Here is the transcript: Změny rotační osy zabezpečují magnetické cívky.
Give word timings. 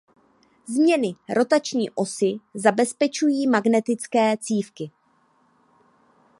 Změny 0.65 1.15
rotační 1.29 1.89
osy 1.89 2.37
zabezpečují 2.53 3.47
magnetické 3.47 4.37
cívky. 4.37 4.91